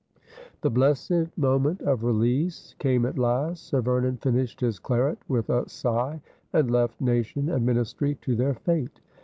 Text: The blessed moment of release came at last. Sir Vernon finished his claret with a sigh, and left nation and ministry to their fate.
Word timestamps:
The 0.61 0.71
blessed 0.71 1.27
moment 1.37 1.81
of 1.81 2.03
release 2.03 2.73
came 2.79 3.05
at 3.05 3.19
last. 3.19 3.67
Sir 3.67 3.81
Vernon 3.81 4.17
finished 4.17 4.59
his 4.59 4.79
claret 4.79 5.19
with 5.27 5.47
a 5.51 5.69
sigh, 5.69 6.21
and 6.51 6.71
left 6.71 6.99
nation 6.99 7.49
and 7.51 7.63
ministry 7.63 8.15
to 8.23 8.35
their 8.35 8.55
fate. 8.55 8.99